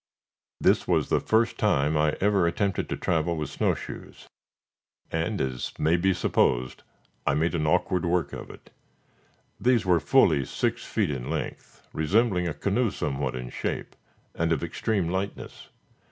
This 0.59 0.87
was 0.87 1.09
the 1.09 1.19
first 1.19 1.59
time 1.59 1.95
I 1.95 2.17
ever 2.19 2.47
attempted 2.47 2.89
to 2.89 2.97
travel 2.97 3.37
with 3.37 3.51
snow 3.51 3.75
shoes, 3.75 4.27
and, 5.11 5.39
as 5.39 5.73
may 5.77 5.95
be 5.95 6.11
supposed, 6.11 6.81
I 7.27 7.35
made 7.35 7.53
awkward 7.53 8.03
work 8.07 8.33
of 8.33 8.49
it. 8.49 8.71
These 9.59 9.85
were 9.85 9.99
fully 9.99 10.43
six 10.45 10.83
feet 10.85 11.11
in 11.11 11.29
length, 11.29 11.87
resembling 11.93 12.47
a 12.47 12.53
canoe 12.55 12.89
somewhat 12.89 13.35
in 13.35 13.51
shape, 13.51 13.95
and 14.33 14.51
of 14.51 14.63
extreme 14.63 15.07
lightness. 15.07 15.69